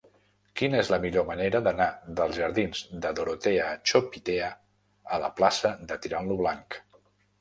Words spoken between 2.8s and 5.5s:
de Dorotea Chopitea a la